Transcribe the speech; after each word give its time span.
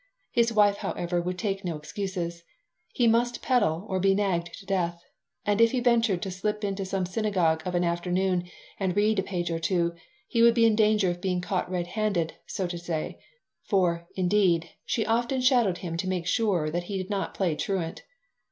His 0.31 0.51
wife, 0.51 0.77
however, 0.77 1.21
would 1.21 1.37
take 1.37 1.63
no 1.63 1.75
excuse. 1.77 2.41
He 2.91 3.05
must 3.07 3.43
peddle 3.43 3.85
or 3.87 3.99
be 3.99 4.15
nagged 4.15 4.51
to 4.57 4.65
death. 4.65 4.99
And 5.45 5.61
if 5.61 5.69
he 5.73 5.79
ventured 5.79 6.23
to 6.23 6.31
slip 6.31 6.63
into 6.63 6.85
some 6.85 7.05
synagogue 7.05 7.61
of 7.67 7.75
an 7.75 7.83
afternoon 7.83 8.49
and 8.79 8.95
read 8.95 9.19
a 9.19 9.21
page 9.21 9.51
or 9.51 9.59
two 9.59 9.93
he 10.27 10.41
would 10.41 10.55
be 10.55 10.65
in 10.65 10.75
danger 10.75 11.11
of 11.11 11.21
being 11.21 11.39
caught 11.39 11.69
red 11.69 11.85
handed, 11.85 12.33
so 12.47 12.65
to 12.65 12.79
say, 12.79 13.19
for, 13.69 14.07
indeed, 14.15 14.71
she 14.87 15.05
often 15.05 15.39
shadowed 15.39 15.77
him 15.77 15.97
to 15.97 16.07
make 16.09 16.25
sure 16.25 16.71
that 16.71 16.85
he 16.85 16.97
did 16.97 17.11
not 17.11 17.35
play 17.35 17.55
truant. 17.55 18.01